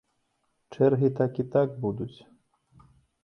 Чэргі 0.73 1.09
так 1.19 1.31
і 1.45 1.45
так 1.55 1.77
будуць. 1.83 2.13